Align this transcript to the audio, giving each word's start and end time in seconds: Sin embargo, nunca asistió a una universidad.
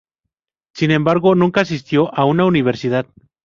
Sin 0.73 0.89
embargo, 0.89 1.35
nunca 1.35 1.61
asistió 1.61 2.11
a 2.15 2.25
una 2.25 2.45
universidad. 2.45 3.05